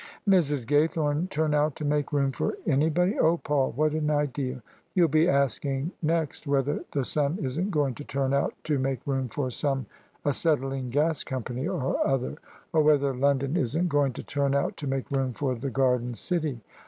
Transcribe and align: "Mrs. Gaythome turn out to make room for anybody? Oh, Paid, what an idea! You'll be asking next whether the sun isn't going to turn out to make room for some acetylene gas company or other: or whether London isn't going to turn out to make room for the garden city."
"Mrs. 0.27 0.65
Gaythome 0.65 1.29
turn 1.29 1.53
out 1.53 1.75
to 1.75 1.85
make 1.85 2.11
room 2.11 2.31
for 2.31 2.57
anybody? 2.65 3.19
Oh, 3.19 3.37
Paid, 3.37 3.75
what 3.77 3.91
an 3.93 4.09
idea! 4.09 4.63
You'll 4.95 5.09
be 5.09 5.29
asking 5.29 5.91
next 6.01 6.47
whether 6.47 6.83
the 6.93 7.03
sun 7.03 7.37
isn't 7.39 7.69
going 7.69 7.93
to 7.93 8.03
turn 8.03 8.33
out 8.33 8.55
to 8.63 8.79
make 8.79 9.05
room 9.05 9.27
for 9.27 9.51
some 9.51 9.85
acetylene 10.25 10.89
gas 10.89 11.23
company 11.23 11.67
or 11.67 11.99
other: 12.03 12.37
or 12.73 12.81
whether 12.81 13.13
London 13.13 13.55
isn't 13.55 13.89
going 13.89 14.13
to 14.13 14.23
turn 14.23 14.55
out 14.55 14.75
to 14.77 14.87
make 14.87 15.11
room 15.11 15.33
for 15.33 15.53
the 15.53 15.69
garden 15.69 16.15
city." 16.15 16.61